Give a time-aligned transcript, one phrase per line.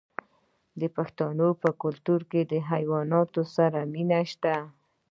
[0.79, 4.55] د پښتنو په کلتور کې د حیواناتو سره مینه شته.